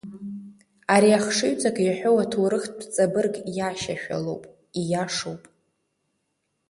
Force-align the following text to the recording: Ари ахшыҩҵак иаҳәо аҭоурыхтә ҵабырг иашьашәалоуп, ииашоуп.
Ари 0.93 1.11
ахшыҩҵак 1.17 1.77
иаҳәо 1.83 2.11
аҭоурыхтә 2.23 2.85
ҵабырг 2.93 3.35
иашьашәалоуп, 3.57 4.43
ииашоуп. 4.81 5.43